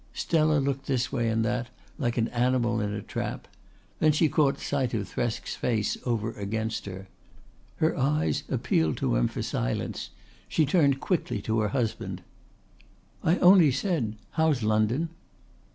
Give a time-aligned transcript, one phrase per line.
[0.15, 1.67] Stella looked this way and that,
[1.99, 3.47] like an animal in a trap.
[3.99, 7.07] Then she caught sight of Thresk's face over against her.
[7.75, 10.09] Her eyes appealed to him for silence;
[10.49, 12.23] she turned quickly to her husband.
[13.23, 15.09] "I only said how's London?"